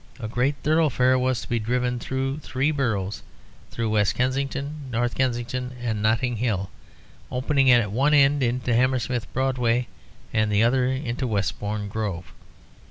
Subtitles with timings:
[0.19, 3.21] A great thoroughfare was to be driven through three boroughs,
[3.69, 6.71] through West Kensington, North Kensington and Notting Hill,
[7.29, 9.85] opening at one end into Hammersmith Broadway,
[10.33, 12.33] and at the other into Westbourne Grove.